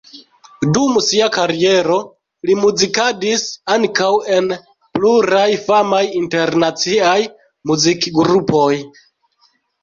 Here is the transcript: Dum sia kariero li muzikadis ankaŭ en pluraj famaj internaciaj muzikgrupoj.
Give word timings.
Dum 0.75 0.93
sia 1.07 1.25
kariero 1.33 1.97
li 2.49 2.55
muzikadis 2.61 3.43
ankaŭ 3.73 4.07
en 4.37 4.47
pluraj 4.97 5.45
famaj 5.67 6.01
internaciaj 6.23 7.13
muzikgrupoj. 7.73 8.73